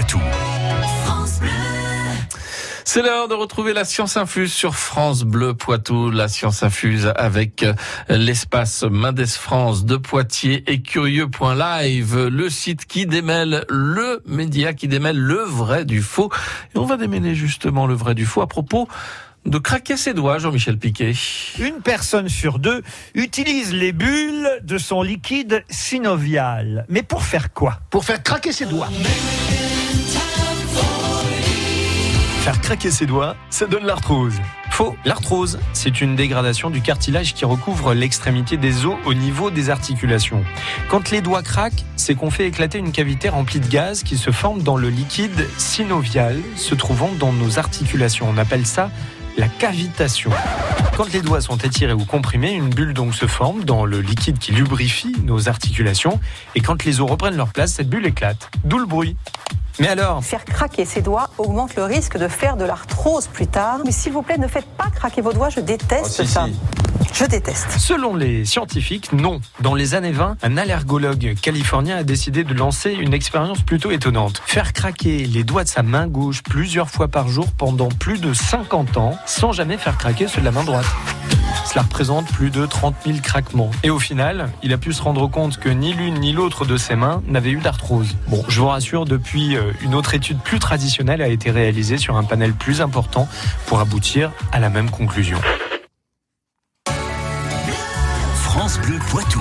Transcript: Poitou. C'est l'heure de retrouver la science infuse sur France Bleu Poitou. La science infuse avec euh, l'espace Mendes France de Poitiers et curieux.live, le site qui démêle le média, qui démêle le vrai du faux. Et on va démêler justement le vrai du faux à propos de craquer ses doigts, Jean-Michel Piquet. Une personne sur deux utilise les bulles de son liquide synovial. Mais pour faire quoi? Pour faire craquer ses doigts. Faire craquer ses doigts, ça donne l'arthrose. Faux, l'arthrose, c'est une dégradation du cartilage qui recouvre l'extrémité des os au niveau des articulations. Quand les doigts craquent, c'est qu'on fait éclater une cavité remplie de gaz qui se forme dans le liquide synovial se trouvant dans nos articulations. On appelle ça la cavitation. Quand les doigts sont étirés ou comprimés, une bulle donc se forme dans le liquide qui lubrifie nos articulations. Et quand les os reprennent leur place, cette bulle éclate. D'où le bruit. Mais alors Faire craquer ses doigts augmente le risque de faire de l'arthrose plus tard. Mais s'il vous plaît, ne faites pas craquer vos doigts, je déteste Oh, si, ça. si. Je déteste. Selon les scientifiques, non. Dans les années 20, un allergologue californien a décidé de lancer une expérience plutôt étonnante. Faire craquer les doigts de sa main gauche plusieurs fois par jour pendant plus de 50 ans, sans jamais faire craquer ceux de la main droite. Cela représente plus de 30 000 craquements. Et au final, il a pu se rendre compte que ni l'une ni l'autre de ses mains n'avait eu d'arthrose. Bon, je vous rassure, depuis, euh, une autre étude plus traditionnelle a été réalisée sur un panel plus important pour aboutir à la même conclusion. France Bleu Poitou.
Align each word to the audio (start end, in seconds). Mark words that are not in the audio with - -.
Poitou. 0.00 0.20
C'est 2.86 3.02
l'heure 3.02 3.28
de 3.28 3.34
retrouver 3.34 3.74
la 3.74 3.84
science 3.84 4.16
infuse 4.16 4.50
sur 4.50 4.74
France 4.74 5.24
Bleu 5.24 5.52
Poitou. 5.52 6.10
La 6.10 6.26
science 6.26 6.62
infuse 6.62 7.12
avec 7.16 7.62
euh, 7.62 7.74
l'espace 8.08 8.82
Mendes 8.82 9.26
France 9.26 9.84
de 9.84 9.98
Poitiers 9.98 10.64
et 10.72 10.80
curieux.live, 10.80 12.28
le 12.28 12.48
site 12.48 12.86
qui 12.86 13.04
démêle 13.04 13.66
le 13.68 14.22
média, 14.26 14.72
qui 14.72 14.88
démêle 14.88 15.18
le 15.18 15.42
vrai 15.42 15.84
du 15.84 16.00
faux. 16.00 16.30
Et 16.74 16.78
on 16.78 16.86
va 16.86 16.96
démêler 16.96 17.34
justement 17.34 17.86
le 17.86 17.92
vrai 17.92 18.14
du 18.14 18.24
faux 18.24 18.40
à 18.40 18.46
propos 18.46 18.88
de 19.46 19.58
craquer 19.58 19.96
ses 19.96 20.14
doigts, 20.14 20.38
Jean-Michel 20.38 20.78
Piquet. 20.78 21.12
Une 21.58 21.80
personne 21.82 22.28
sur 22.28 22.58
deux 22.58 22.82
utilise 23.14 23.72
les 23.72 23.92
bulles 23.92 24.48
de 24.62 24.78
son 24.78 25.02
liquide 25.02 25.64
synovial. 25.70 26.84
Mais 26.88 27.02
pour 27.02 27.22
faire 27.22 27.52
quoi? 27.52 27.80
Pour 27.90 28.04
faire 28.04 28.22
craquer 28.22 28.52
ses 28.52 28.66
doigts. 28.66 28.88
Faire 32.40 32.58
craquer 32.62 32.90
ses 32.90 33.04
doigts, 33.04 33.36
ça 33.50 33.66
donne 33.66 33.84
l'arthrose. 33.84 34.40
Faux, 34.70 34.96
l'arthrose, 35.04 35.58
c'est 35.74 36.00
une 36.00 36.16
dégradation 36.16 36.70
du 36.70 36.80
cartilage 36.80 37.34
qui 37.34 37.44
recouvre 37.44 37.92
l'extrémité 37.92 38.56
des 38.56 38.86
os 38.86 38.96
au 39.04 39.12
niveau 39.12 39.50
des 39.50 39.68
articulations. 39.68 40.42
Quand 40.88 41.10
les 41.10 41.20
doigts 41.20 41.42
craquent, 41.42 41.84
c'est 41.96 42.14
qu'on 42.14 42.30
fait 42.30 42.46
éclater 42.46 42.78
une 42.78 42.92
cavité 42.92 43.28
remplie 43.28 43.60
de 43.60 43.68
gaz 43.68 44.02
qui 44.02 44.16
se 44.16 44.30
forme 44.30 44.62
dans 44.62 44.78
le 44.78 44.88
liquide 44.88 45.46
synovial 45.58 46.38
se 46.56 46.74
trouvant 46.74 47.10
dans 47.18 47.34
nos 47.34 47.58
articulations. 47.58 48.26
On 48.30 48.38
appelle 48.38 48.64
ça 48.64 48.90
la 49.36 49.46
cavitation. 49.46 50.30
Quand 50.96 51.12
les 51.12 51.20
doigts 51.20 51.42
sont 51.42 51.58
étirés 51.58 51.92
ou 51.92 52.06
comprimés, 52.06 52.52
une 52.52 52.70
bulle 52.70 52.94
donc 52.94 53.14
se 53.14 53.26
forme 53.26 53.64
dans 53.64 53.84
le 53.84 54.00
liquide 54.00 54.38
qui 54.38 54.52
lubrifie 54.52 55.14
nos 55.24 55.50
articulations. 55.50 56.18
Et 56.54 56.62
quand 56.62 56.84
les 56.86 57.02
os 57.02 57.10
reprennent 57.10 57.36
leur 57.36 57.52
place, 57.52 57.74
cette 57.74 57.90
bulle 57.90 58.06
éclate. 58.06 58.50
D'où 58.64 58.78
le 58.78 58.86
bruit. 58.86 59.14
Mais 59.80 59.88
alors 59.88 60.22
Faire 60.22 60.44
craquer 60.44 60.84
ses 60.84 61.02
doigts 61.02 61.30
augmente 61.38 61.74
le 61.74 61.84
risque 61.84 62.16
de 62.18 62.28
faire 62.28 62.56
de 62.56 62.64
l'arthrose 62.64 63.26
plus 63.26 63.46
tard. 63.46 63.78
Mais 63.84 63.92
s'il 63.92 64.12
vous 64.12 64.22
plaît, 64.22 64.38
ne 64.38 64.46
faites 64.46 64.66
pas 64.76 64.88
craquer 64.94 65.22
vos 65.22 65.32
doigts, 65.32 65.48
je 65.48 65.60
déteste 65.60 66.04
Oh, 66.20 66.22
si, 66.22 66.26
ça. 66.26 66.46
si. 66.46 66.54
Je 67.12 67.24
déteste. 67.24 67.70
Selon 67.78 68.14
les 68.14 68.44
scientifiques, 68.44 69.12
non. 69.12 69.40
Dans 69.60 69.74
les 69.74 69.94
années 69.94 70.12
20, 70.12 70.36
un 70.42 70.56
allergologue 70.56 71.34
californien 71.42 71.96
a 71.96 72.02
décidé 72.04 72.44
de 72.44 72.54
lancer 72.54 72.92
une 72.92 73.12
expérience 73.14 73.62
plutôt 73.62 73.90
étonnante. 73.90 74.40
Faire 74.46 74.72
craquer 74.72 75.24
les 75.26 75.42
doigts 75.42 75.64
de 75.64 75.68
sa 75.68 75.82
main 75.82 76.06
gauche 76.06 76.42
plusieurs 76.42 76.88
fois 76.90 77.08
par 77.08 77.26
jour 77.28 77.46
pendant 77.56 77.88
plus 77.88 78.20
de 78.20 78.32
50 78.32 78.96
ans, 78.98 79.18
sans 79.26 79.52
jamais 79.52 79.76
faire 79.78 79.96
craquer 79.98 80.28
ceux 80.28 80.40
de 80.40 80.44
la 80.46 80.52
main 80.52 80.62
droite. 80.62 80.86
Cela 81.70 81.82
représente 81.82 82.26
plus 82.26 82.50
de 82.50 82.66
30 82.66 82.96
000 83.06 83.18
craquements. 83.22 83.70
Et 83.84 83.90
au 83.90 84.00
final, 84.00 84.50
il 84.64 84.72
a 84.72 84.78
pu 84.78 84.92
se 84.92 85.00
rendre 85.00 85.28
compte 85.28 85.58
que 85.58 85.68
ni 85.68 85.92
l'une 85.92 86.18
ni 86.18 86.32
l'autre 86.32 86.64
de 86.64 86.76
ses 86.76 86.96
mains 86.96 87.22
n'avait 87.28 87.50
eu 87.50 87.60
d'arthrose. 87.60 88.16
Bon, 88.26 88.44
je 88.48 88.60
vous 88.60 88.66
rassure, 88.66 89.04
depuis, 89.04 89.56
euh, 89.56 89.70
une 89.80 89.94
autre 89.94 90.14
étude 90.14 90.40
plus 90.40 90.58
traditionnelle 90.58 91.22
a 91.22 91.28
été 91.28 91.52
réalisée 91.52 91.96
sur 91.96 92.16
un 92.16 92.24
panel 92.24 92.54
plus 92.54 92.80
important 92.80 93.28
pour 93.66 93.78
aboutir 93.78 94.32
à 94.50 94.58
la 94.58 94.68
même 94.68 94.90
conclusion. 94.90 95.38
France 98.34 98.80
Bleu 98.80 98.98
Poitou. 99.08 99.40